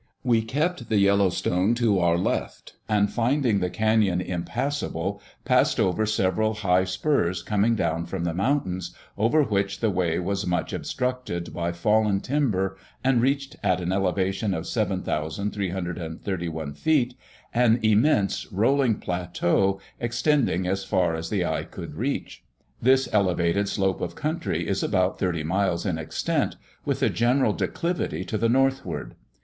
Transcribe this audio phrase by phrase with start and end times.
[0.33, 6.55] ]"We kept the Yellowstone to our left, and finding the canyon impassable, passed over several
[6.55, 11.71] high spurs coming down from the mountains, over which the way was much obstructed by
[11.71, 17.13] fallen timber, and reached, at an elevation of 7,331 feet,
[17.53, 22.43] an immense rolling plateau extending as far as the eye could reach.
[22.81, 26.55] This elevated slope of country is about 30 miles in extent,
[26.85, 29.13] with a general declivity to the northward.